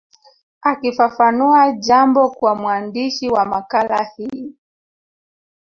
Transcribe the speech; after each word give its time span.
Akifafanua 0.61 1.71
jambo 1.71 2.29
kwa 2.31 2.55
mwandishi 2.55 3.29
wa 3.29 3.45
makala 3.45 4.03
hii 4.03 4.55